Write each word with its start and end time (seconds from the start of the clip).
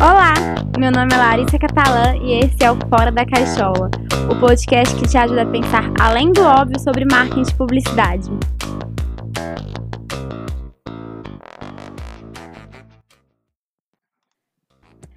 Olá, 0.00 0.34
meu 0.78 0.90
nome 0.90 1.14
é 1.14 1.16
Larissa 1.16 1.58
Catalã 1.58 2.16
e 2.16 2.40
esse 2.40 2.64
é 2.64 2.70
o 2.70 2.76
Fora 2.88 3.12
da 3.12 3.24
Caixola, 3.24 3.90
o 4.30 4.40
podcast 4.40 4.94
que 4.96 5.08
te 5.08 5.16
ajuda 5.16 5.42
a 5.42 5.46
pensar 5.46 5.84
além 6.00 6.32
do 6.32 6.42
óbvio 6.42 6.78
sobre 6.80 7.04
marketing 7.04 7.48
e 7.48 7.54
publicidade. 7.54 8.30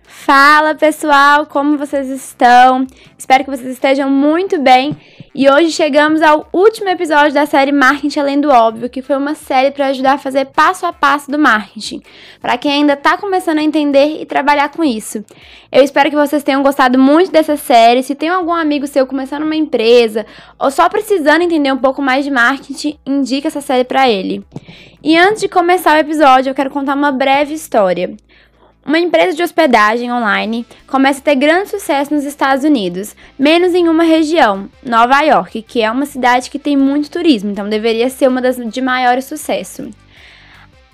Fala 0.04 0.76
pessoal, 0.76 1.46
como 1.46 1.78
vocês 1.78 2.10
estão? 2.10 2.86
Espero 3.18 3.46
que 3.46 3.50
vocês 3.50 3.70
estejam 3.70 4.10
muito 4.10 4.62
bem. 4.62 4.96
E 5.40 5.48
hoje 5.48 5.72
chegamos 5.72 6.24
ao 6.24 6.50
último 6.52 6.90
episódio 6.90 7.32
da 7.32 7.46
série 7.46 7.72
Marketing 7.72 8.20
Além 8.20 8.42
do 8.42 8.50
Óbvio, 8.50 8.90
que 8.90 9.04
foi 9.04 9.16
uma 9.16 9.36
série 9.36 9.70
para 9.70 9.86
ajudar 9.86 10.14
a 10.14 10.18
fazer 10.18 10.46
passo 10.46 10.84
a 10.84 10.92
passo 10.92 11.30
do 11.30 11.38
marketing, 11.38 12.02
para 12.42 12.58
quem 12.58 12.72
ainda 12.72 12.94
está 12.94 13.20
começando 13.20 13.60
a 13.60 13.62
entender 13.62 14.20
e 14.20 14.26
trabalhar 14.26 14.70
com 14.70 14.84
isso. 14.84 15.24
Eu 15.72 15.84
espero 15.84 16.10
que 16.10 16.16
vocês 16.16 16.42
tenham 16.42 16.64
gostado 16.64 16.98
muito 16.98 17.32
dessa 17.32 17.56
série. 17.56 18.02
Se 18.02 18.16
tem 18.16 18.30
algum 18.30 18.52
amigo 18.52 18.88
seu 18.88 19.06
começando 19.06 19.44
uma 19.44 19.56
empresa 19.56 20.26
ou 20.58 20.72
só 20.72 20.90
precisando 20.90 21.44
entender 21.44 21.72
um 21.72 21.78
pouco 21.78 22.02
mais 22.02 22.26
de 22.26 22.32
marketing, 22.32 22.98
indica 23.06 23.48
essa 23.48 23.62
série 23.62 23.84
para 23.84 24.10
ele. 24.10 24.44
E 25.04 25.16
antes 25.16 25.42
de 25.42 25.48
começar 25.48 25.96
o 25.98 26.00
episódio, 26.00 26.50
eu 26.50 26.56
quero 26.56 26.72
contar 26.72 26.96
uma 26.96 27.12
breve 27.12 27.54
história. 27.54 28.18
Uma 28.88 29.00
empresa 29.00 29.36
de 29.36 29.44
hospedagem 29.44 30.10
online 30.14 30.66
começa 30.88 31.20
a 31.20 31.22
ter 31.22 31.36
grande 31.36 31.68
sucesso 31.68 32.14
nos 32.14 32.24
Estados 32.24 32.64
Unidos, 32.64 33.18
menos 33.38 33.74
em 33.74 33.90
uma 33.90 34.04
região, 34.04 34.70
Nova 34.82 35.20
York, 35.24 35.62
que 35.64 35.82
é 35.82 35.92
uma 35.92 36.06
cidade 36.06 36.50
que 36.50 36.58
tem 36.58 36.78
muito 36.78 37.12
turismo, 37.12 37.52
então 37.52 37.68
deveria 37.68 38.10
ser 38.10 38.30
uma 38.30 38.42
das 38.42 38.56
de 38.56 38.82
maior 38.82 39.22
sucesso. 39.22 39.90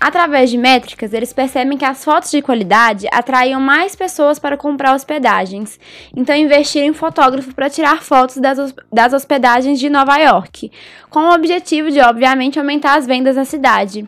Através 0.00 0.50
de 0.50 0.58
métricas, 0.58 1.12
eles 1.12 1.32
percebem 1.32 1.78
que 1.78 1.84
as 1.84 2.04
fotos 2.04 2.32
de 2.32 2.42
qualidade 2.42 3.06
atraíam 3.12 3.60
mais 3.60 3.94
pessoas 3.94 4.40
para 4.40 4.56
comprar 4.56 4.92
hospedagens, 4.96 5.78
então 6.16 6.34
investiram 6.34 6.88
em 6.88 6.92
fotógrafo 6.92 7.54
para 7.54 7.70
tirar 7.70 8.02
fotos 8.02 8.38
das, 8.38 8.74
das 8.92 9.12
hospedagens 9.12 9.78
de 9.78 9.88
Nova 9.88 10.16
York, 10.16 10.72
com 11.08 11.20
o 11.20 11.32
objetivo 11.32 11.92
de, 11.92 12.00
obviamente, 12.00 12.58
aumentar 12.58 12.98
as 12.98 13.06
vendas 13.06 13.36
na 13.36 13.44
cidade. 13.44 14.04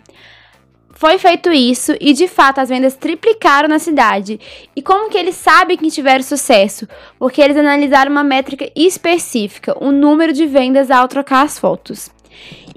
Foi 0.97 1.19
feito 1.19 1.53
isso 1.53 1.95
e 2.01 2.15
de 2.15 2.27
fato 2.27 2.59
as 2.59 2.71
vendas 2.71 2.95
triplicaram 2.95 3.69
na 3.69 3.79
cidade. 3.79 4.41
E 4.75 4.81
como 4.81 5.11
que 5.11 5.19
eles 5.19 5.37
sabem 5.37 5.77
que 5.77 5.91
tiveram 5.91 6.23
sucesso? 6.23 6.89
Porque 7.19 7.43
eles 7.43 7.59
analisaram 7.59 8.11
uma 8.11 8.25
métrica 8.25 8.71
específica, 8.75 9.77
o 9.79 9.93
número 9.93 10.33
de 10.33 10.47
vendas 10.47 10.91
ao 10.91 11.07
trocar 11.07 11.45
as 11.45 11.59
fotos. 11.59 12.11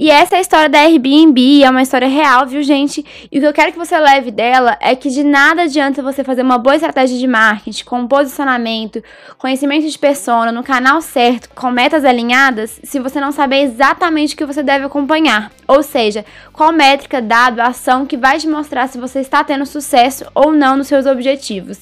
E 0.02 0.10
essa 0.10 0.36
é 0.36 0.38
a 0.38 0.42
história 0.42 0.70
da 0.70 0.80
Airbnb, 0.80 1.62
é 1.62 1.70
uma 1.70 1.82
história 1.82 2.08
real, 2.08 2.48
viu, 2.48 2.64
gente? 2.64 3.06
E 3.30 3.38
o 3.38 3.42
que 3.42 3.48
eu 3.48 3.52
quero 3.52 3.74
que 3.74 3.78
você 3.78 4.00
leve 4.00 4.32
dela 4.32 4.78
é 4.80 4.96
que 4.96 5.10
de 5.10 5.26
nada 5.26 5.64
adianta 5.64 6.02
você 6.02 6.24
fazer 6.24 6.42
uma 6.42 6.58
boa 6.58 6.78
estratégia 6.78 7.18
de 7.18 7.28
marketing, 7.28 7.84
com 7.84 8.08
posicionamento, 8.08 9.04
conhecimento 9.38 9.90
de 9.90 10.00
persona, 10.00 10.54
no 10.54 10.64
canal 10.64 11.02
certo, 11.02 11.50
com 11.54 11.70
metas 11.70 12.06
alinhadas, 12.06 12.80
se 12.82 12.98
você 12.98 13.20
não 13.20 13.34
saber 13.34 13.58
exatamente 13.64 14.36
o 14.36 14.38
que 14.38 14.46
você 14.46 14.64
deve 14.64 14.86
acompanhar. 14.86 15.52
Ou 15.68 15.84
seja, 15.84 16.26
qual 16.54 16.72
métrica, 16.72 17.22
dado, 17.22 17.60
ação 17.60 18.06
que 18.06 18.16
vai 18.16 18.40
te 18.40 18.48
mostrar 18.48 18.88
se 18.88 18.98
você 18.98 19.20
está 19.20 19.44
tendo 19.44 19.66
sucesso 19.66 20.26
ou 20.34 20.54
não 20.54 20.78
nos 20.78 20.88
seus 20.88 21.06
objetivos. 21.06 21.78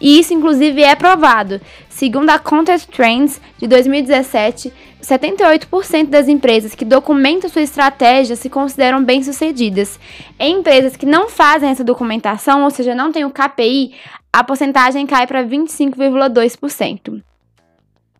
E 0.00 0.18
isso, 0.18 0.34
inclusive, 0.34 0.82
é 0.82 0.96
provado. 0.96 1.60
Segundo 1.90 2.30
a 2.30 2.38
Content 2.38 2.86
Trends 2.86 3.40
de 3.58 3.66
2017, 3.66 4.72
78% 5.02 6.06
das 6.06 6.28
empresas 6.28 6.74
que 6.74 6.84
documentam 6.84 7.50
sua 7.50 7.62
estratégia 7.62 8.36
se 8.36 8.48
consideram 8.48 9.04
bem-sucedidas. 9.04 9.98
Em 10.38 10.60
empresas 10.60 10.96
que 10.96 11.04
não 11.04 11.28
fazem 11.28 11.68
essa 11.68 11.84
documentação, 11.84 12.62
ou 12.62 12.70
seja, 12.70 12.94
não 12.94 13.10
têm 13.10 13.24
o 13.24 13.30
KPI, 13.30 13.92
a 14.32 14.44
porcentagem 14.44 15.04
cai 15.04 15.26
para 15.26 15.44
25,2%. 15.44 17.22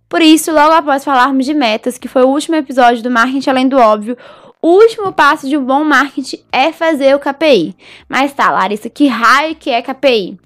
Por 0.08 0.20
isso, 0.20 0.52
logo 0.52 0.74
após 0.74 1.04
falarmos 1.04 1.46
de 1.46 1.54
metas, 1.54 1.96
que 1.96 2.08
foi 2.08 2.24
o 2.24 2.28
último 2.28 2.56
episódio 2.56 3.02
do 3.02 3.10
Marketing 3.10 3.48
Além 3.48 3.68
do 3.68 3.78
Óbvio, 3.78 4.18
o 4.60 4.72
último 4.72 5.12
passo 5.12 5.48
de 5.48 5.56
um 5.56 5.64
bom 5.64 5.84
marketing 5.84 6.40
é 6.50 6.72
fazer 6.72 7.14
o 7.14 7.20
KPI. 7.20 7.76
Mas 8.08 8.32
tá, 8.32 8.50
Larissa, 8.50 8.90
que 8.90 9.06
raio 9.06 9.54
que 9.54 9.70
é 9.70 9.80
KPI? 9.80 10.38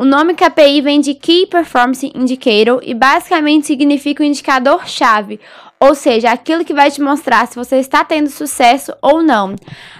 O 0.00 0.04
nome 0.04 0.34
KPI 0.34 0.80
vem 0.80 1.00
de 1.00 1.12
Key 1.12 1.48
Performance 1.48 2.12
Indicator 2.14 2.80
e 2.84 2.94
basicamente 2.94 3.66
significa 3.66 4.22
o 4.22 4.26
indicador-chave, 4.26 5.40
ou 5.80 5.92
seja, 5.92 6.30
aquilo 6.30 6.64
que 6.64 6.72
vai 6.72 6.88
te 6.88 7.02
mostrar 7.02 7.48
se 7.48 7.56
você 7.56 7.78
está 7.78 8.04
tendo 8.04 8.30
sucesso 8.30 8.94
ou 9.02 9.24
não. 9.24 9.56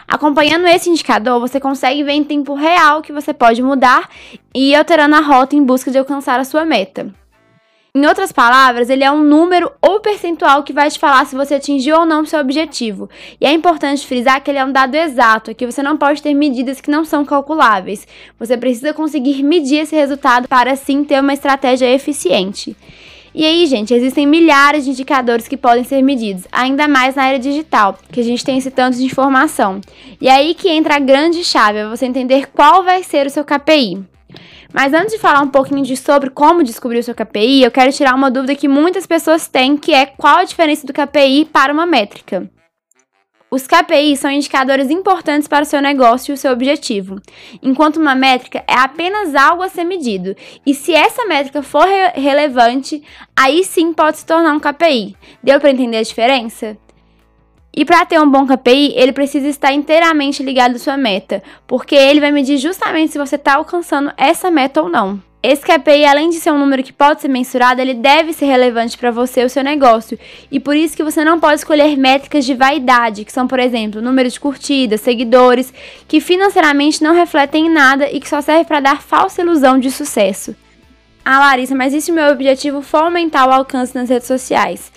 Acompanhando 0.06 0.68
esse 0.68 0.88
indicador, 0.88 1.40
você 1.40 1.58
consegue 1.58 2.04
ver 2.04 2.12
em 2.12 2.22
tempo 2.22 2.54
real 2.54 3.02
que 3.02 3.12
você 3.12 3.34
pode 3.34 3.60
mudar 3.60 4.08
e 4.54 4.70
ir 4.70 4.76
alterando 4.76 5.16
a 5.16 5.20
rota 5.20 5.56
em 5.56 5.64
busca 5.64 5.90
de 5.90 5.98
alcançar 5.98 6.38
a 6.38 6.44
sua 6.44 6.64
meta. 6.64 7.12
Em 7.98 8.06
outras 8.06 8.30
palavras, 8.30 8.90
ele 8.90 9.02
é 9.02 9.10
um 9.10 9.24
número 9.24 9.72
ou 9.82 9.98
percentual 9.98 10.62
que 10.62 10.72
vai 10.72 10.88
te 10.88 11.00
falar 11.00 11.26
se 11.26 11.34
você 11.34 11.56
atingiu 11.56 11.98
ou 11.98 12.06
não 12.06 12.24
seu 12.24 12.38
objetivo. 12.38 13.10
E 13.40 13.44
é 13.44 13.52
importante 13.52 14.06
frisar 14.06 14.40
que 14.40 14.48
ele 14.48 14.58
é 14.58 14.64
um 14.64 14.70
dado 14.70 14.94
exato, 14.94 15.52
que 15.52 15.66
você 15.66 15.82
não 15.82 15.96
pode 15.96 16.22
ter 16.22 16.32
medidas 16.32 16.80
que 16.80 16.92
não 16.92 17.04
são 17.04 17.24
calculáveis. 17.24 18.06
Você 18.38 18.56
precisa 18.56 18.94
conseguir 18.94 19.42
medir 19.42 19.78
esse 19.78 19.96
resultado 19.96 20.46
para 20.46 20.70
assim 20.70 21.02
ter 21.02 21.20
uma 21.20 21.34
estratégia 21.34 21.92
eficiente. 21.92 22.76
E 23.34 23.44
aí, 23.44 23.66
gente, 23.66 23.92
existem 23.92 24.28
milhares 24.28 24.84
de 24.84 24.90
indicadores 24.90 25.48
que 25.48 25.56
podem 25.56 25.82
ser 25.82 26.00
medidos, 26.00 26.44
ainda 26.52 26.86
mais 26.86 27.16
na 27.16 27.26
era 27.26 27.38
digital, 27.40 27.98
que 28.12 28.20
a 28.20 28.24
gente 28.24 28.44
tem 28.44 28.58
esse 28.58 28.70
tanto 28.70 28.96
de 28.96 29.06
informação. 29.06 29.80
E 30.20 30.28
é 30.28 30.34
aí 30.34 30.54
que 30.54 30.68
entra 30.68 30.94
a 30.94 31.00
grande 31.00 31.42
chave, 31.42 31.78
é 31.78 31.88
você 31.88 32.06
entender 32.06 32.46
qual 32.54 32.84
vai 32.84 33.02
ser 33.02 33.26
o 33.26 33.30
seu 33.30 33.44
KPI. 33.44 34.17
Mas 34.72 34.92
antes 34.92 35.12
de 35.12 35.18
falar 35.18 35.40
um 35.40 35.48
pouquinho 35.48 35.82
de 35.82 35.96
sobre 35.96 36.30
como 36.30 36.62
descobrir 36.62 36.98
o 36.98 37.02
seu 37.02 37.14
KPI, 37.14 37.62
eu 37.62 37.70
quero 37.70 37.92
tirar 37.92 38.14
uma 38.14 38.30
dúvida 38.30 38.54
que 38.54 38.68
muitas 38.68 39.06
pessoas 39.06 39.48
têm, 39.48 39.76
que 39.76 39.94
é 39.94 40.04
qual 40.06 40.38
a 40.38 40.44
diferença 40.44 40.86
do 40.86 40.92
KPI 40.92 41.46
para 41.46 41.72
uma 41.72 41.86
métrica. 41.86 42.50
Os 43.50 43.66
KPIs 43.66 44.20
são 44.20 44.30
indicadores 44.30 44.90
importantes 44.90 45.48
para 45.48 45.62
o 45.62 45.66
seu 45.66 45.80
negócio 45.80 46.32
e 46.32 46.34
o 46.34 46.36
seu 46.36 46.52
objetivo, 46.52 47.18
enquanto 47.62 47.96
uma 47.96 48.14
métrica 48.14 48.62
é 48.68 48.74
apenas 48.74 49.34
algo 49.34 49.62
a 49.62 49.70
ser 49.70 49.84
medido. 49.84 50.36
E 50.66 50.74
se 50.74 50.94
essa 50.94 51.24
métrica 51.24 51.62
for 51.62 51.86
re 51.86 52.20
relevante, 52.20 53.02
aí 53.34 53.64
sim 53.64 53.94
pode 53.94 54.18
se 54.18 54.26
tornar 54.26 54.52
um 54.52 54.60
KPI. 54.60 55.16
Deu 55.42 55.58
para 55.58 55.70
entender 55.70 55.96
a 55.96 56.02
diferença? 56.02 56.76
E 57.78 57.84
para 57.84 58.04
ter 58.04 58.20
um 58.20 58.28
bom 58.28 58.44
KPI, 58.44 58.94
ele 58.96 59.12
precisa 59.12 59.46
estar 59.46 59.72
inteiramente 59.72 60.42
ligado 60.42 60.74
à 60.74 60.78
sua 60.80 60.96
meta, 60.96 61.40
porque 61.64 61.94
ele 61.94 62.18
vai 62.18 62.32
medir 62.32 62.58
justamente 62.58 63.12
se 63.12 63.18
você 63.18 63.36
está 63.36 63.54
alcançando 63.54 64.12
essa 64.16 64.50
meta 64.50 64.82
ou 64.82 64.88
não. 64.88 65.22
Esse 65.40 65.62
KPI, 65.62 66.04
além 66.04 66.28
de 66.28 66.40
ser 66.40 66.50
um 66.50 66.58
número 66.58 66.82
que 66.82 66.92
pode 66.92 67.20
ser 67.20 67.28
mensurado, 67.28 67.80
ele 67.80 67.94
deve 67.94 68.32
ser 68.32 68.46
relevante 68.46 68.98
para 68.98 69.12
você 69.12 69.42
e 69.42 69.44
o 69.44 69.48
seu 69.48 69.62
negócio. 69.62 70.18
E 70.50 70.58
por 70.58 70.74
isso 70.74 70.96
que 70.96 71.04
você 71.04 71.24
não 71.24 71.38
pode 71.38 71.60
escolher 71.60 71.96
métricas 71.96 72.44
de 72.44 72.52
vaidade, 72.52 73.24
que 73.24 73.30
são, 73.30 73.46
por 73.46 73.60
exemplo, 73.60 74.02
número 74.02 74.28
de 74.28 74.40
curtidas, 74.40 75.00
seguidores, 75.00 75.72
que 76.08 76.20
financeiramente 76.20 77.00
não 77.00 77.14
refletem 77.14 77.66
em 77.66 77.70
nada 77.70 78.10
e 78.10 78.18
que 78.18 78.28
só 78.28 78.40
servem 78.40 78.64
para 78.64 78.80
dar 78.80 79.00
falsa 79.00 79.40
ilusão 79.40 79.78
de 79.78 79.92
sucesso. 79.92 80.52
Ah, 81.24 81.38
Larissa, 81.38 81.76
mas 81.76 81.94
e 81.94 82.10
o 82.10 82.14
meu 82.14 82.32
objetivo 82.32 82.82
for 82.82 83.04
aumentar 83.04 83.46
o 83.46 83.52
alcance 83.52 83.94
nas 83.94 84.08
redes 84.08 84.26
sociais? 84.26 84.90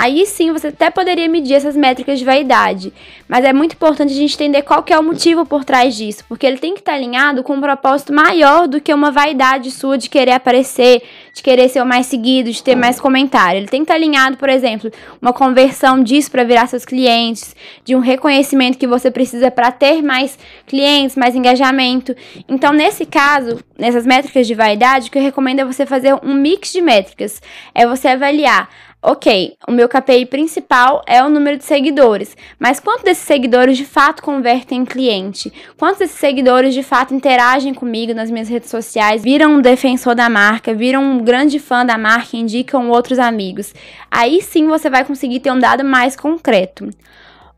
Aí 0.00 0.24
sim 0.26 0.52
você 0.52 0.68
até 0.68 0.90
poderia 0.90 1.28
medir 1.28 1.54
essas 1.54 1.76
métricas 1.76 2.20
de 2.20 2.24
vaidade, 2.24 2.92
mas 3.26 3.44
é 3.44 3.52
muito 3.52 3.72
importante 3.72 4.12
a 4.12 4.16
gente 4.16 4.32
entender 4.32 4.62
qual 4.62 4.80
que 4.80 4.92
é 4.92 4.98
o 4.98 5.02
motivo 5.02 5.44
por 5.44 5.64
trás 5.64 5.96
disso, 5.96 6.24
porque 6.28 6.46
ele 6.46 6.58
tem 6.58 6.72
que 6.72 6.78
estar 6.78 6.92
alinhado 6.94 7.42
com 7.42 7.54
um 7.54 7.60
propósito 7.60 8.12
maior 8.12 8.68
do 8.68 8.80
que 8.80 8.94
uma 8.94 9.10
vaidade 9.10 9.72
sua 9.72 9.98
de 9.98 10.08
querer 10.08 10.30
aparecer, 10.30 11.02
de 11.34 11.42
querer 11.42 11.68
ser 11.68 11.82
o 11.82 11.84
mais 11.84 12.06
seguido, 12.06 12.48
de 12.48 12.62
ter 12.62 12.76
mais 12.76 13.00
comentário. 13.00 13.58
Ele 13.58 13.66
tem 13.66 13.80
que 13.80 13.86
estar 13.86 13.94
alinhado, 13.94 14.36
por 14.36 14.48
exemplo, 14.48 14.88
uma 15.20 15.32
conversão 15.32 16.00
disso 16.00 16.30
para 16.30 16.44
virar 16.44 16.68
seus 16.68 16.84
clientes, 16.84 17.56
de 17.84 17.96
um 17.96 17.98
reconhecimento 17.98 18.78
que 18.78 18.86
você 18.86 19.10
precisa 19.10 19.50
para 19.50 19.72
ter 19.72 20.00
mais 20.00 20.38
clientes, 20.64 21.16
mais 21.16 21.34
engajamento. 21.34 22.14
Então, 22.48 22.72
nesse 22.72 23.04
caso, 23.04 23.58
nessas 23.76 24.06
métricas 24.06 24.46
de 24.46 24.54
vaidade, 24.54 25.08
o 25.08 25.10
que 25.10 25.18
eu 25.18 25.22
recomendo 25.22 25.58
é 25.58 25.64
você 25.64 25.84
fazer 25.84 26.14
um 26.22 26.34
mix 26.34 26.72
de 26.72 26.80
métricas. 26.80 27.42
É 27.74 27.84
você 27.84 28.06
avaliar 28.06 28.68
Ok, 29.00 29.56
o 29.68 29.70
meu 29.70 29.88
KPI 29.88 30.26
principal 30.26 31.02
é 31.06 31.22
o 31.22 31.28
número 31.28 31.56
de 31.56 31.64
seguidores, 31.64 32.36
mas 32.58 32.80
quantos 32.80 33.04
desses 33.04 33.22
seguidores 33.22 33.76
de 33.76 33.84
fato 33.84 34.20
convertem 34.20 34.80
em 34.80 34.84
cliente? 34.84 35.52
Quantos 35.78 36.00
desses 36.00 36.18
seguidores 36.18 36.74
de 36.74 36.82
fato 36.82 37.14
interagem 37.14 37.72
comigo 37.72 38.12
nas 38.12 38.28
minhas 38.28 38.48
redes 38.48 38.68
sociais, 38.68 39.22
viram 39.22 39.54
um 39.54 39.60
defensor 39.60 40.16
da 40.16 40.28
marca, 40.28 40.74
viram 40.74 41.00
um 41.00 41.22
grande 41.22 41.60
fã 41.60 41.86
da 41.86 41.96
marca 41.96 42.36
e 42.36 42.40
indicam 42.40 42.90
outros 42.90 43.20
amigos? 43.20 43.72
Aí 44.10 44.42
sim 44.42 44.66
você 44.66 44.90
vai 44.90 45.04
conseguir 45.04 45.38
ter 45.38 45.52
um 45.52 45.60
dado 45.60 45.84
mais 45.84 46.16
concreto. 46.16 46.90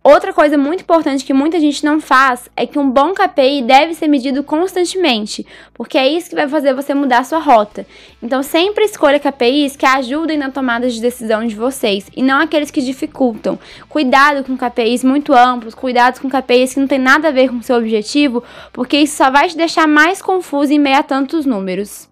Outra 0.02 0.32
coisa 0.32 0.56
muito 0.56 0.80
importante 0.80 1.26
que 1.26 1.34
muita 1.34 1.60
gente 1.60 1.84
não 1.84 2.00
faz 2.00 2.48
é 2.56 2.66
que 2.66 2.78
um 2.78 2.90
bom 2.90 3.12
KPI 3.12 3.60
deve 3.60 3.94
ser 3.94 4.08
medido 4.08 4.42
constantemente, 4.42 5.46
porque 5.74 5.98
é 5.98 6.08
isso 6.08 6.30
que 6.30 6.34
vai 6.34 6.48
fazer 6.48 6.72
você 6.72 6.94
mudar 6.94 7.22
sua 7.22 7.38
rota. 7.38 7.86
Então, 8.22 8.42
sempre 8.42 8.84
escolha 8.84 9.20
KPIs 9.20 9.76
que 9.76 9.84
ajudem 9.84 10.38
na 10.38 10.50
tomada 10.50 10.88
de 10.88 11.02
decisão 11.02 11.46
de 11.46 11.54
vocês 11.54 12.06
e 12.16 12.22
não 12.22 12.40
aqueles 12.40 12.70
que 12.70 12.80
dificultam. 12.80 13.58
Cuidado 13.90 14.42
com 14.42 14.56
KPIs 14.56 15.04
muito 15.04 15.34
amplos, 15.34 15.74
cuidado 15.74 16.18
com 16.18 16.30
KPIs 16.30 16.72
que 16.72 16.80
não 16.80 16.86
tem 16.86 16.98
nada 16.98 17.28
a 17.28 17.32
ver 17.32 17.50
com 17.50 17.56
o 17.56 17.62
seu 17.62 17.76
objetivo, 17.76 18.42
porque 18.72 18.96
isso 18.96 19.18
só 19.18 19.30
vai 19.30 19.50
te 19.50 19.56
deixar 19.56 19.86
mais 19.86 20.22
confuso 20.22 20.72
em 20.72 20.78
meio 20.78 20.96
a 20.96 21.02
tantos 21.02 21.44
números. 21.44 22.08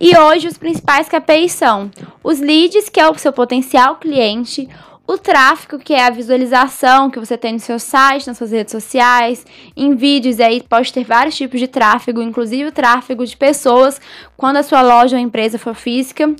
E 0.00 0.16
hoje 0.16 0.46
os 0.46 0.56
principais 0.56 1.08
KPIs 1.08 1.52
são 1.52 1.90
os 2.24 2.38
leads, 2.40 2.88
que 2.88 3.00
é 3.00 3.10
o 3.10 3.18
seu 3.18 3.32
potencial 3.32 3.96
cliente, 3.96 4.68
o 5.08 5.16
tráfego, 5.16 5.78
que 5.78 5.94
é 5.94 6.04
a 6.04 6.10
visualização 6.10 7.08
que 7.08 7.18
você 7.18 7.38
tem 7.38 7.54
no 7.54 7.58
seu 7.58 7.78
site, 7.78 8.26
nas 8.26 8.36
suas 8.36 8.52
redes 8.52 8.70
sociais, 8.70 9.42
em 9.74 9.96
vídeos, 9.96 10.38
aí 10.38 10.62
pode 10.62 10.92
ter 10.92 11.02
vários 11.02 11.34
tipos 11.34 11.58
de 11.58 11.66
tráfego, 11.66 12.20
inclusive 12.20 12.68
o 12.68 12.72
tráfego 12.72 13.24
de 13.24 13.34
pessoas 13.34 13.98
quando 14.36 14.58
a 14.58 14.62
sua 14.62 14.82
loja 14.82 15.16
ou 15.16 15.22
empresa 15.22 15.58
for 15.58 15.74
física. 15.74 16.36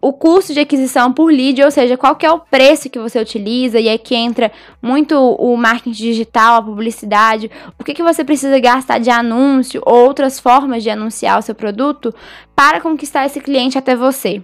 O 0.00 0.14
custo 0.14 0.54
de 0.54 0.60
aquisição 0.60 1.12
por 1.12 1.30
lead, 1.30 1.62
ou 1.62 1.70
seja, 1.70 1.98
qual 1.98 2.16
que 2.16 2.24
é 2.24 2.32
o 2.32 2.38
preço 2.38 2.88
que 2.88 2.98
você 2.98 3.20
utiliza, 3.20 3.78
e 3.78 3.90
aqui 3.90 4.14
entra 4.14 4.50
muito 4.80 5.14
o 5.14 5.54
marketing 5.54 5.90
digital, 5.90 6.54
a 6.54 6.62
publicidade, 6.62 7.50
o 7.78 7.84
que, 7.84 7.92
que 7.92 8.02
você 8.02 8.24
precisa 8.24 8.58
gastar 8.58 9.00
de 9.00 9.10
anúncio 9.10 9.82
ou 9.84 10.06
outras 10.06 10.40
formas 10.40 10.82
de 10.82 10.88
anunciar 10.88 11.38
o 11.38 11.42
seu 11.42 11.54
produto 11.54 12.14
para 12.56 12.80
conquistar 12.80 13.26
esse 13.26 13.38
cliente 13.38 13.76
até 13.76 13.94
você. 13.94 14.40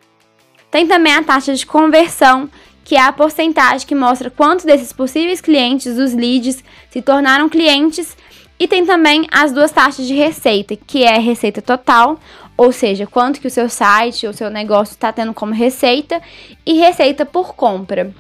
Tem 0.71 0.87
também 0.87 1.15
a 1.15 1.23
taxa 1.23 1.55
de 1.55 1.65
conversão, 1.65 2.51
que 2.85 2.95
é 2.95 3.01
a 3.01 3.13
porcentagem 3.13 3.87
que 3.87 3.95
mostra 3.95 4.31
quantos 4.31 4.65
desses 4.65 4.93
possíveis 4.93 5.41
clientes, 5.41 5.99
os 5.99 6.15
leads, 6.15 6.63
se 6.91 7.01
tornaram 7.01 7.49
clientes. 7.49 8.17
E 8.57 8.69
tem 8.69 8.87
também 8.87 9.27
as 9.33 9.51
duas 9.51 9.73
taxas 9.73 10.07
de 10.07 10.15
receita, 10.15 10.77
que 10.77 11.03
é 11.03 11.19
receita 11.19 11.61
total, 11.61 12.21
ou 12.57 12.71
seja, 12.71 13.07
quanto 13.07 13.41
que 13.41 13.49
o 13.49 13.51
seu 13.51 13.69
site 13.69 14.27
ou 14.27 14.33
seu 14.33 14.49
negócio 14.49 14.93
está 14.93 15.11
tendo 15.11 15.35
como 15.35 15.53
receita, 15.53 16.21
e 16.65 16.75
receita 16.75 17.27
por 17.27 17.57
compra. 17.57 18.15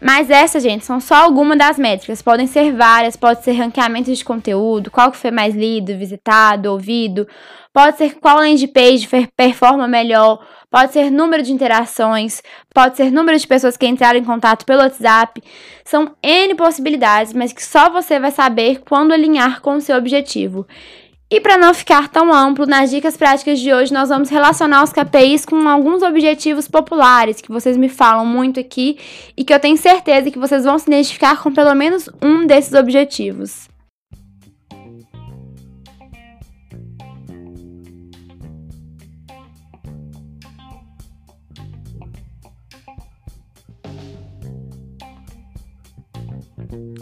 Mas 0.00 0.30
essas, 0.30 0.62
gente, 0.62 0.84
são 0.84 0.98
só 0.98 1.16
algumas 1.16 1.58
das 1.58 1.78
métricas. 1.78 2.22
Podem 2.22 2.46
ser 2.46 2.72
várias, 2.72 3.16
pode 3.16 3.44
ser 3.44 3.52
ranqueamento 3.52 4.12
de 4.12 4.24
conteúdo, 4.24 4.90
qual 4.90 5.10
que 5.10 5.18
foi 5.18 5.30
mais 5.30 5.54
lido, 5.54 5.96
visitado, 5.96 6.72
ouvido. 6.72 7.28
Pode 7.72 7.98
ser 7.98 8.14
qual 8.14 8.38
landing 8.38 8.66
page 8.66 9.08
performa 9.36 9.86
melhor. 9.86 10.44
Pode 10.70 10.92
ser 10.92 11.10
número 11.10 11.42
de 11.42 11.52
interações. 11.52 12.42
Pode 12.74 12.96
ser 12.96 13.12
número 13.12 13.38
de 13.38 13.46
pessoas 13.46 13.76
que 13.76 13.86
entraram 13.86 14.18
em 14.18 14.24
contato 14.24 14.64
pelo 14.64 14.80
WhatsApp. 14.80 15.42
São 15.84 16.16
N 16.22 16.54
possibilidades, 16.54 17.32
mas 17.34 17.52
que 17.52 17.62
só 17.62 17.90
você 17.90 18.18
vai 18.18 18.30
saber 18.30 18.80
quando 18.88 19.12
alinhar 19.12 19.60
com 19.60 19.74
o 19.74 19.80
seu 19.80 19.96
objetivo. 19.96 20.66
E 21.32 21.40
para 21.40 21.56
não 21.56 21.72
ficar 21.72 22.08
tão 22.08 22.34
amplo, 22.34 22.66
nas 22.66 22.90
dicas 22.90 23.16
práticas 23.16 23.60
de 23.60 23.72
hoje 23.72 23.92
nós 23.92 24.08
vamos 24.08 24.28
relacionar 24.28 24.82
os 24.82 24.92
KPIs 24.92 25.44
com 25.44 25.68
alguns 25.68 26.02
objetivos 26.02 26.66
populares 26.66 27.40
que 27.40 27.52
vocês 27.52 27.76
me 27.76 27.88
falam 27.88 28.26
muito 28.26 28.58
aqui 28.58 28.98
e 29.36 29.44
que 29.44 29.54
eu 29.54 29.60
tenho 29.60 29.76
certeza 29.76 30.28
que 30.28 30.40
vocês 30.40 30.64
vão 30.64 30.76
se 30.76 30.90
identificar 30.90 31.40
com 31.40 31.52
pelo 31.52 31.72
menos 31.72 32.10
um 32.20 32.44
desses 32.44 32.74
objetivos. 32.74 33.69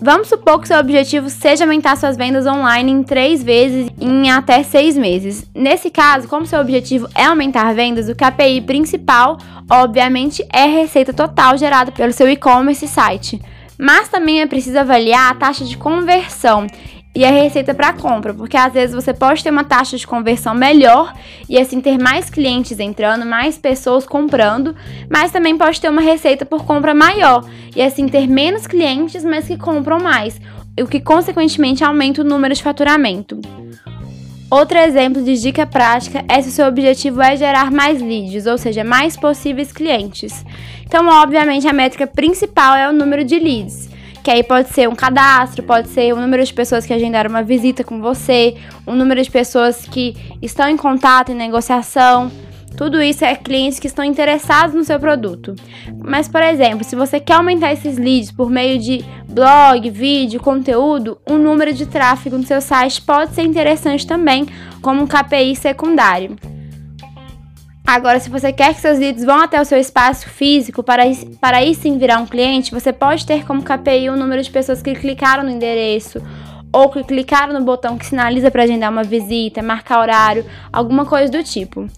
Vamos 0.01 0.29
supor 0.29 0.61
que 0.61 0.69
seu 0.69 0.79
objetivo 0.79 1.29
seja 1.29 1.65
aumentar 1.65 1.97
suas 1.97 2.17
vendas 2.17 2.47
online 2.47 2.93
em 2.93 3.03
três 3.03 3.43
vezes 3.43 3.91
em 4.01 4.31
até 4.31 4.63
seis 4.63 4.97
meses. 4.97 5.45
Nesse 5.53 5.91
caso, 5.91 6.29
como 6.29 6.47
seu 6.47 6.61
objetivo 6.61 7.09
é 7.17 7.25
aumentar 7.25 7.75
vendas, 7.75 8.09
o 8.09 8.15
KPI 8.15 8.61
principal, 8.61 9.39
obviamente, 9.69 10.47
é 10.53 10.65
a 10.65 10.67
receita 10.67 11.13
total 11.13 11.59
gerada 11.59 11.91
pelo 11.91 12.13
seu 12.13 12.29
e-commerce 12.29 12.87
site. 12.87 13.43
Mas 13.77 14.09
também 14.09 14.41
é 14.41 14.47
preciso 14.47 14.79
avaliar 14.79 15.33
a 15.33 15.35
taxa 15.35 15.65
de 15.65 15.77
conversão 15.77 16.69
e 17.15 17.25
a 17.25 17.31
receita 17.31 17.75
para 17.75 17.93
compra, 17.93 18.33
porque 18.33 18.57
às 18.57 18.73
vezes 18.73 18.95
você 18.95 19.13
pode 19.13 19.43
ter 19.43 19.51
uma 19.51 19.65
taxa 19.65 19.97
de 19.97 20.07
conversão 20.07 20.55
melhor 20.55 21.13
e 21.49 21.59
assim 21.59 21.81
ter 21.81 21.99
mais 21.99 22.31
clientes 22.31 22.79
entrando, 22.79 23.27
mais 23.27 23.59
pessoas 23.59 24.07
comprando, 24.07 24.75
mas 25.11 25.33
também 25.33 25.57
pode 25.57 25.81
ter 25.81 25.89
uma 25.89 26.03
receita 26.03 26.45
por 26.45 26.65
compra 26.65 26.95
maior 26.95 27.45
e 27.75 27.83
assim 27.83 28.07
ter 28.07 28.27
menos 28.27 28.67
clientes, 28.67 29.25
mas 29.25 29.47
que 29.47 29.57
compram 29.57 29.99
mais, 29.99 30.41
o 30.81 30.87
que 30.87 31.01
consequentemente 31.01 31.83
aumenta 31.83 32.21
o 32.21 32.25
número 32.25 32.55
de 32.55 32.63
faturamento. 32.63 33.41
Outro 34.51 34.79
exemplo 34.79 35.23
de 35.23 35.39
dica 35.39 35.67
prática 35.67 36.25
é 36.27 36.41
se 36.41 36.49
o 36.49 36.53
seu 36.53 36.67
objetivo 36.67 37.21
é 37.21 37.37
gerar 37.37 37.71
mais 37.71 38.01
leads, 38.01 38.47
ou 38.47 38.57
seja, 38.57 38.83
mais 38.83 39.15
possíveis 39.15 39.73
clientes. 39.73 40.45
Então, 40.87 41.07
obviamente, 41.07 41.69
a 41.69 41.73
métrica 41.73 42.07
principal 42.07 42.75
é 42.75 42.89
o 42.89 42.93
número 42.93 43.25
de 43.25 43.39
leads 43.39 43.88
que 44.23 44.31
aí 44.31 44.43
pode 44.43 44.69
ser 44.71 44.89
um 44.89 44.95
cadastro, 44.95 45.63
pode 45.63 45.89
ser 45.89 46.13
o 46.13 46.21
número 46.21 46.45
de 46.45 46.53
pessoas 46.53 46.85
que 46.85 46.93
agendaram 46.93 47.31
uma 47.31 47.43
visita 47.43 47.83
com 47.85 48.01
você, 48.01 48.57
o 48.87 48.93
número 48.93 49.23
de 49.23 49.31
pessoas 49.31 49.85
que 49.87 50.17
estão 50.43 50.69
em 50.69 50.77
contato, 50.77 51.33
em 51.33 51.35
negociação. 51.35 52.31
Tudo 52.77 53.03
isso 53.03 53.25
é 53.25 53.35
clientes 53.35 53.81
que 53.81 53.89
estão 53.89 54.05
interessados 54.05 54.75
no 54.75 54.85
seu 54.85 55.01
produto. 55.01 55.55
Mas, 55.99 56.29
por 56.29 56.43
exemplo, 56.43 56.85
se 56.85 56.95
você 56.95 57.19
quer 57.19 57.35
aumentar 57.35 57.73
esses 57.73 57.99
leads 57.99 58.31
por 58.31 58.49
meio 58.49 58.79
de 58.79 59.05
blog, 59.29 59.91
vídeo, 59.91 60.41
conteúdo, 60.41 61.19
o 61.29 61.35
número 61.35 61.73
de 61.73 61.87
tráfego 61.87 62.39
no 62.39 62.47
seu 62.47 62.61
site 62.61 63.03
pode 63.03 63.35
ser 63.35 63.43
interessante 63.43 64.07
também, 64.07 64.47
como 64.81 65.03
um 65.03 65.07
KPI 65.07 65.57
secundário. 65.57 66.37
Agora, 67.89 68.21
se 68.21 68.29
você 68.29 68.53
quer 68.53 68.75
que 68.75 68.83
seus 68.83 68.99
leads 68.99 69.25
vão 69.25 69.41
até 69.41 69.59
o 69.59 69.65
seu 69.65 69.79
espaço 69.79 70.29
físico 70.29 70.83
para, 70.83 71.05
para 71.41 71.57
aí 71.57 71.75
sim 71.75 71.97
virar 71.97 72.19
um 72.19 72.27
cliente, 72.27 72.71
você 72.71 72.93
pode 72.93 73.25
ter 73.25 73.47
como 73.47 73.63
KPI 73.63 74.11
o 74.11 74.17
número 74.17 74.43
de 74.43 74.51
pessoas 74.51 74.83
que 74.83 74.95
clicaram 74.95 75.43
no 75.43 75.49
endereço 75.49 76.21
ou 76.71 76.91
que 76.91 77.03
clicaram 77.03 77.55
no 77.55 77.65
botão 77.65 77.97
que 77.97 78.05
sinaliza 78.05 78.51
para 78.51 78.65
agendar 78.65 78.93
uma 78.93 79.03
visita, 79.03 79.63
marcar 79.63 80.01
horário, 80.01 80.45
alguma 80.71 81.07
coisa 81.07 81.33
do 81.33 81.43
tipo. 81.43 81.89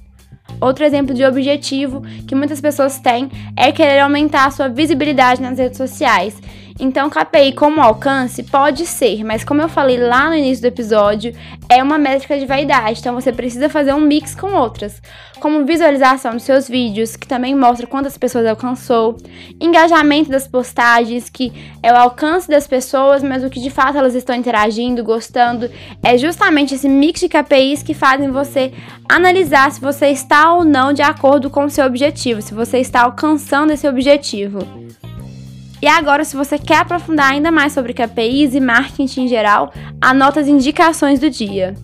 Outro 0.60 0.84
exemplo 0.84 1.12
de 1.12 1.24
objetivo 1.24 2.02
que 2.24 2.36
muitas 2.36 2.60
pessoas 2.60 3.00
têm 3.00 3.28
é 3.56 3.72
querer 3.72 3.98
aumentar 3.98 4.46
a 4.46 4.50
sua 4.52 4.68
visibilidade 4.68 5.42
nas 5.42 5.58
redes 5.58 5.76
sociais. 5.76 6.40
Então, 6.80 7.10
KPI 7.10 7.52
como 7.52 7.82
alcance 7.82 8.42
pode 8.42 8.86
ser, 8.86 9.22
mas 9.22 9.44
como 9.44 9.60
eu 9.60 9.68
falei 9.68 9.98
lá 9.98 10.30
no 10.30 10.34
início 10.34 10.62
do 10.62 10.68
episódio, 10.68 11.34
é 11.68 11.82
uma 11.82 11.98
métrica 11.98 12.38
de 12.38 12.46
vaidade, 12.46 13.00
então 13.00 13.14
você 13.14 13.30
precisa 13.30 13.68
fazer 13.68 13.92
um 13.92 14.00
mix 14.00 14.34
com 14.34 14.54
outras, 14.54 15.02
como 15.40 15.66
visualização 15.66 16.32
dos 16.32 16.42
seus 16.42 16.66
vídeos, 16.66 17.16
que 17.16 17.28
também 17.28 17.54
mostra 17.54 17.86
quantas 17.86 18.16
pessoas 18.16 18.46
alcançou, 18.46 19.18
engajamento 19.60 20.30
das 20.30 20.48
postagens, 20.48 21.28
que 21.28 21.52
é 21.82 21.92
o 21.92 21.96
alcance 21.96 22.48
das 22.48 22.66
pessoas, 22.66 23.22
mas 23.22 23.44
o 23.44 23.50
que 23.50 23.60
de 23.60 23.68
fato 23.68 23.98
elas 23.98 24.14
estão 24.14 24.34
interagindo, 24.34 25.04
gostando, 25.04 25.70
é 26.02 26.16
justamente 26.16 26.74
esse 26.74 26.88
mix 26.88 27.20
de 27.20 27.28
KPIs 27.28 27.82
que 27.82 27.92
fazem 27.92 28.30
você 28.30 28.72
analisar 29.06 29.70
se 29.70 29.82
você 29.82 30.06
está 30.06 30.54
ou 30.54 30.64
não 30.64 30.94
de 30.94 31.02
acordo 31.02 31.50
com 31.50 31.64
o 31.64 31.70
seu 31.70 31.84
objetivo, 31.84 32.40
se 32.40 32.54
você 32.54 32.78
está 32.78 33.02
alcançando 33.02 33.70
esse 33.70 33.86
objetivo. 33.86 34.66
E 35.82 35.88
agora, 35.88 36.24
se 36.24 36.36
você 36.36 36.58
quer 36.58 36.78
aprofundar 36.78 37.32
ainda 37.32 37.50
mais 37.50 37.72
sobre 37.72 37.94
KPIs 37.94 38.54
e 38.54 38.60
marketing 38.60 39.22
em 39.22 39.28
geral, 39.28 39.72
anota 40.00 40.40
as 40.40 40.48
indicações 40.48 41.18
do 41.18 41.30
dia. 41.30 41.74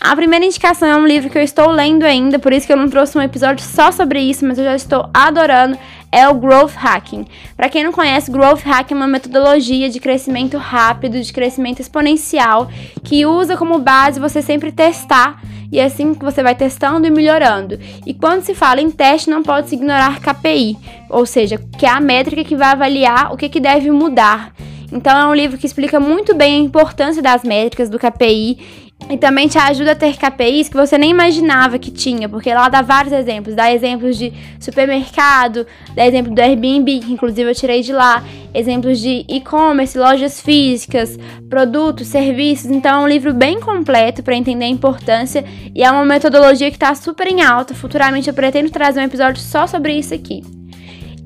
A 0.00 0.14
primeira 0.14 0.44
indicação 0.44 0.86
é 0.86 0.96
um 0.96 1.04
livro 1.04 1.28
que 1.28 1.36
eu 1.36 1.42
estou 1.42 1.68
lendo 1.68 2.04
ainda, 2.04 2.38
por 2.38 2.52
isso 2.52 2.64
que 2.64 2.72
eu 2.72 2.76
não 2.76 2.88
trouxe 2.88 3.18
um 3.18 3.22
episódio 3.22 3.64
só 3.64 3.90
sobre 3.90 4.20
isso, 4.20 4.46
mas 4.46 4.56
eu 4.56 4.64
já 4.64 4.76
estou 4.76 5.10
adorando. 5.12 5.76
É 6.12 6.28
o 6.28 6.34
Growth 6.34 6.74
Hacking. 6.76 7.26
Para 7.56 7.68
quem 7.68 7.82
não 7.82 7.92
conhece, 7.92 8.30
Growth 8.30 8.62
Hacking 8.64 8.94
é 8.94 8.96
uma 8.96 9.08
metodologia 9.08 9.90
de 9.90 9.98
crescimento 9.98 10.56
rápido, 10.56 11.20
de 11.20 11.32
crescimento 11.32 11.80
exponencial, 11.80 12.70
que 13.02 13.26
usa 13.26 13.56
como 13.56 13.80
base 13.80 14.20
você 14.20 14.40
sempre 14.40 14.70
testar 14.70 15.42
e 15.70 15.78
é 15.78 15.84
assim 15.84 16.12
você 16.12 16.42
vai 16.42 16.54
testando 16.54 17.06
e 17.06 17.10
melhorando. 17.10 17.78
E 18.06 18.14
quando 18.14 18.42
se 18.42 18.54
fala 18.54 18.80
em 18.80 18.90
teste, 18.90 19.30
não 19.30 19.42
pode 19.42 19.68
se 19.68 19.74
ignorar 19.74 20.20
KPI, 20.20 20.76
ou 21.08 21.26
seja, 21.26 21.58
que 21.78 21.86
é 21.86 21.90
a 21.90 22.00
métrica 22.00 22.44
que 22.44 22.56
vai 22.56 22.68
avaliar 22.68 23.32
o 23.32 23.36
que, 23.36 23.48
que 23.48 23.60
deve 23.60 23.90
mudar. 23.90 24.52
Então 24.90 25.16
é 25.16 25.26
um 25.26 25.34
livro 25.34 25.58
que 25.58 25.66
explica 25.66 26.00
muito 26.00 26.34
bem 26.34 26.56
a 26.56 26.64
importância 26.64 27.22
das 27.22 27.42
métricas 27.42 27.90
do 27.90 27.98
KPI 27.98 28.87
e 29.10 29.16
também 29.16 29.48
te 29.48 29.56
ajuda 29.56 29.92
a 29.92 29.94
ter 29.94 30.16
KPIs 30.16 30.68
que 30.68 30.76
você 30.76 30.98
nem 30.98 31.10
imaginava 31.10 31.78
que 31.78 31.90
tinha, 31.90 32.28
porque 32.28 32.52
lá 32.52 32.68
dá 32.68 32.82
vários 32.82 33.12
exemplos. 33.12 33.54
Dá 33.54 33.72
exemplos 33.72 34.18
de 34.18 34.32
supermercado, 34.60 35.66
dá 35.94 36.06
exemplo 36.06 36.34
do 36.34 36.40
Airbnb, 36.40 37.00
que 37.00 37.12
inclusive 37.12 37.50
eu 37.50 37.54
tirei 37.54 37.80
de 37.80 37.92
lá, 37.92 38.22
exemplos 38.52 38.98
de 38.98 39.24
e-commerce, 39.28 39.96
lojas 39.96 40.40
físicas, 40.40 41.18
produtos, 41.48 42.08
serviços. 42.08 42.70
Então 42.70 43.00
é 43.00 43.04
um 43.04 43.08
livro 43.08 43.32
bem 43.32 43.60
completo 43.60 44.22
para 44.22 44.34
entender 44.34 44.66
a 44.66 44.68
importância 44.68 45.44
e 45.74 45.82
é 45.82 45.90
uma 45.90 46.04
metodologia 46.04 46.70
que 46.70 46.76
está 46.76 46.94
super 46.94 47.26
em 47.26 47.42
alta. 47.42 47.74
Futuramente 47.74 48.28
eu 48.28 48.34
pretendo 48.34 48.68
trazer 48.68 49.00
um 49.00 49.04
episódio 49.04 49.40
só 49.40 49.66
sobre 49.66 49.94
isso 49.94 50.12
aqui. 50.12 50.57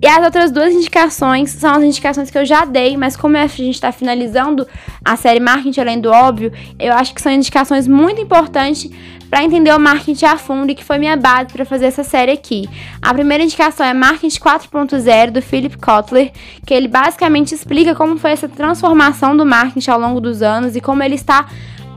E 0.02 0.08
as 0.08 0.24
outras 0.24 0.50
duas 0.50 0.74
indicações 0.74 1.50
são 1.50 1.70
as 1.74 1.82
indicações 1.84 2.28
que 2.28 2.36
eu 2.36 2.44
já 2.44 2.64
dei, 2.64 2.96
mas 2.96 3.16
como 3.16 3.36
a 3.36 3.46
gente 3.46 3.76
está 3.76 3.92
finalizando 3.92 4.66
a 5.04 5.14
série 5.14 5.38
Marketing 5.38 5.80
Além 5.80 6.00
do 6.00 6.10
Óbvio, 6.10 6.52
eu 6.76 6.92
acho 6.92 7.14
que 7.14 7.22
são 7.22 7.30
indicações 7.30 7.86
muito 7.86 8.20
importantes 8.20 8.90
para 9.30 9.44
entender 9.44 9.72
o 9.72 9.78
marketing 9.78 10.24
a 10.24 10.36
fundo 10.36 10.72
e 10.72 10.74
que 10.74 10.84
foi 10.84 10.98
minha 10.98 11.16
base 11.16 11.52
para 11.52 11.64
fazer 11.64 11.86
essa 11.86 12.02
série 12.02 12.32
aqui. 12.32 12.68
A 13.00 13.14
primeira 13.14 13.44
indicação 13.44 13.86
é 13.86 13.94
Marketing 13.94 14.40
4.0 14.40 15.30
do 15.30 15.40
Philip 15.40 15.78
Kotler, 15.78 16.32
que 16.66 16.74
ele 16.74 16.88
basicamente 16.88 17.54
explica 17.54 17.94
como 17.94 18.18
foi 18.18 18.32
essa 18.32 18.48
transformação 18.48 19.36
do 19.36 19.46
marketing 19.46 19.90
ao 19.90 20.00
longo 20.00 20.20
dos 20.20 20.42
anos 20.42 20.74
e 20.74 20.80
como 20.80 21.02
ele 21.02 21.14
está 21.14 21.46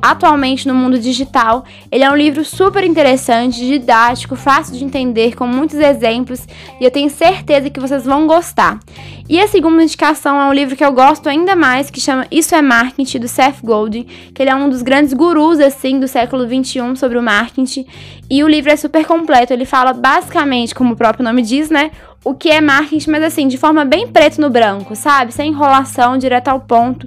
atualmente 0.01 0.67
no 0.67 0.73
mundo 0.73 0.99
digital. 0.99 1.65
Ele 1.91 2.03
é 2.03 2.11
um 2.11 2.15
livro 2.15 2.43
super 2.45 2.83
interessante, 2.83 3.59
didático, 3.59 4.35
fácil 4.35 4.75
de 4.75 4.83
entender, 4.83 5.35
com 5.35 5.47
muitos 5.47 5.77
exemplos 5.77 6.47
e 6.79 6.83
eu 6.83 6.91
tenho 6.91 7.09
certeza 7.09 7.69
que 7.69 7.79
vocês 7.79 8.05
vão 8.05 8.27
gostar. 8.27 8.79
E 9.27 9.39
a 9.39 9.47
segunda 9.47 9.81
indicação 9.81 10.39
é 10.39 10.45
um 10.45 10.53
livro 10.53 10.75
que 10.75 10.85
eu 10.85 10.91
gosto 10.91 11.27
ainda 11.27 11.55
mais, 11.55 11.89
que 11.89 11.99
chama 11.99 12.27
Isso 12.29 12.53
é 12.53 12.61
Marketing, 12.61 13.19
do 13.19 13.27
Seth 13.27 13.57
Godin, 13.63 14.03
que 14.03 14.41
ele 14.41 14.51
é 14.51 14.55
um 14.55 14.69
dos 14.69 14.83
grandes 14.83 15.13
gurus, 15.13 15.59
assim, 15.59 15.99
do 15.99 16.07
século 16.07 16.45
XXI 16.45 16.95
sobre 16.95 17.17
o 17.17 17.23
marketing. 17.23 17.87
E 18.29 18.43
o 18.43 18.47
livro 18.47 18.71
é 18.71 18.75
super 18.75 19.03
completo, 19.05 19.51
ele 19.51 19.65
fala 19.65 19.93
basicamente, 19.93 20.75
como 20.75 20.93
o 20.93 20.95
próprio 20.95 21.23
nome 21.23 21.41
diz, 21.41 21.71
né, 21.71 21.89
o 22.23 22.33
que 22.33 22.49
é 22.49 22.59
marketing, 22.59 23.11
mas 23.11 23.23
assim, 23.23 23.47
de 23.47 23.57
forma 23.57 23.85
bem 23.85 24.07
preto 24.07 24.41
no 24.41 24.49
branco, 24.49 24.95
sabe? 24.95 25.31
Sem 25.31 25.49
enrolação, 25.49 26.17
direto 26.17 26.47
ao 26.47 26.59
ponto. 26.59 27.05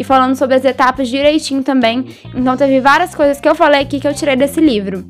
E 0.00 0.04
falando 0.04 0.34
sobre 0.34 0.56
as 0.56 0.64
etapas 0.64 1.10
direitinho 1.10 1.62
também. 1.62 2.06
Então 2.34 2.56
teve 2.56 2.80
várias 2.80 3.14
coisas 3.14 3.38
que 3.38 3.46
eu 3.46 3.54
falei 3.54 3.82
aqui 3.82 4.00
que 4.00 4.08
eu 4.08 4.14
tirei 4.14 4.34
desse 4.34 4.58
livro. 4.58 5.04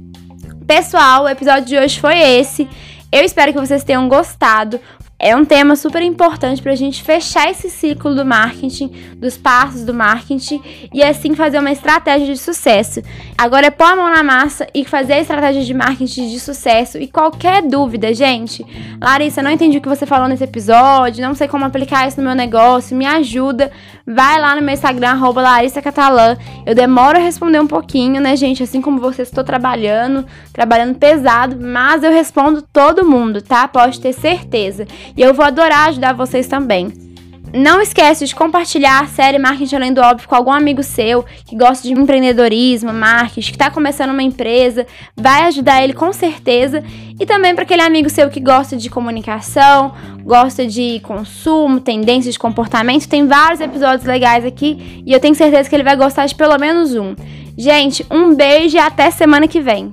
Pessoal, 0.67 1.23
o 1.23 1.29
episódio 1.29 1.65
de 1.65 1.79
hoje 1.79 2.01
foi 2.01 2.19
esse. 2.19 2.69
Eu 3.13 3.23
espero 3.23 3.53
que 3.53 3.61
vocês 3.61 3.85
tenham 3.85 4.09
gostado. 4.09 4.81
É 5.23 5.37
um 5.37 5.45
tema 5.45 5.77
super 5.77 6.01
importante 6.01 6.63
para 6.63 6.73
a 6.73 6.77
gente 6.77 7.03
fechar 7.03 7.51
esse 7.51 7.69
ciclo 7.69 8.15
do 8.15 8.25
marketing, 8.25 8.91
dos 9.17 9.37
passos 9.37 9.85
do 9.85 9.93
marketing 9.93 10.63
e 10.95 11.03
assim 11.03 11.35
fazer 11.35 11.59
uma 11.59 11.71
estratégia 11.71 12.27
de 12.27 12.39
sucesso. 12.39 13.03
Agora 13.37 13.67
é 13.67 13.71
pôr 13.71 13.85
a 13.85 13.97
mão 13.97 14.09
na 14.09 14.23
massa 14.23 14.67
e 14.73 14.83
fazer 14.83 15.13
a 15.13 15.21
estratégia 15.21 15.63
de 15.63 15.75
marketing 15.75 16.31
de 16.31 16.41
sucesso. 16.41 16.97
E 16.97 17.07
qualquer 17.07 17.61
dúvida, 17.61 18.15
gente, 18.15 18.65
Larissa, 18.99 19.43
não 19.43 19.51
entendi 19.51 19.77
o 19.77 19.83
que 19.83 19.91
você 19.91 20.07
falou 20.07 20.27
nesse 20.27 20.45
episódio, 20.45 21.23
não 21.23 21.35
sei 21.35 21.47
como 21.49 21.67
aplicar 21.67 22.09
isso 22.09 22.17
no 22.17 22.27
meu 22.27 22.35
negócio, 22.35 22.97
me 22.97 23.05
ajuda. 23.05 23.71
Vai 24.07 24.41
lá 24.41 24.57
no 24.57 24.63
meu 24.63 24.73
Instagram, 24.73 25.11
arroba 25.11 25.43
Larissa 25.43 25.83
Catalã. 25.83 26.37
Eu 26.65 26.75
demoro 26.75 27.19
a 27.19 27.21
responder 27.21 27.61
um 27.61 27.67
pouquinho, 27.67 28.23
né, 28.23 28.35
gente? 28.37 28.63
Assim 28.63 28.81
como 28.81 28.99
vocês, 28.99 29.29
estou 29.29 29.45
trabalhando, 29.45 30.25
trabalhando 30.53 30.97
pesado, 30.97 31.59
mas 31.61 32.03
eu 32.03 32.11
respondo 32.11 32.63
todo 32.63 33.05
mundo, 33.05 33.43
tá? 33.43 33.69
Pode 33.69 34.01
ter 34.01 34.15
certeza. 34.15 34.87
E 35.17 35.23
eu 35.23 35.35
vou 35.35 35.45
adorar 35.45 35.89
ajudar 35.89 36.13
vocês 36.13 36.47
também. 36.47 37.11
Não 37.53 37.81
esquece 37.81 38.25
de 38.27 38.35
compartilhar 38.35 39.03
a 39.03 39.07
série 39.09 39.37
Marketing 39.37 39.75
Além 39.75 39.93
do 39.93 40.01
Óbvio 40.01 40.29
com 40.29 40.37
algum 40.37 40.53
amigo 40.53 40.85
seu 40.85 41.25
que 41.45 41.57
gosta 41.57 41.87
de 41.87 41.93
empreendedorismo, 41.93 42.93
marketing, 42.93 43.51
que 43.51 43.57
está 43.57 43.69
começando 43.69 44.11
uma 44.11 44.23
empresa, 44.23 44.87
vai 45.17 45.43
ajudar 45.43 45.83
ele 45.83 45.93
com 45.93 46.13
certeza. 46.13 46.83
E 47.19 47.27
também 47.27 47.53
para 47.53 47.65
aquele 47.65 47.83
amigo 47.83 48.09
seu 48.09 48.31
que 48.31 48.39
gosta 48.39 48.77
de 48.77 48.89
comunicação, 48.89 49.93
gosta 50.23 50.65
de 50.65 51.01
consumo, 51.01 51.81
tendências 51.81 52.35
de 52.35 52.39
comportamento, 52.39 53.09
tem 53.09 53.27
vários 53.27 53.61
episódios 53.61 54.05
legais 54.05 54.45
aqui 54.45 55.03
e 55.05 55.13
eu 55.13 55.19
tenho 55.19 55.35
certeza 55.35 55.69
que 55.69 55.75
ele 55.75 55.83
vai 55.83 55.97
gostar 55.97 56.27
de 56.27 56.35
pelo 56.37 56.57
menos 56.57 56.95
um. 56.95 57.17
Gente, 57.59 58.07
um 58.11 58.33
beijo 58.33 58.77
e 58.77 58.81
até 58.81 59.11
semana 59.11 59.49
que 59.49 59.61
vem. 59.61 59.93